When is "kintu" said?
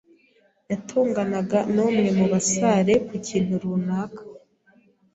3.27-3.53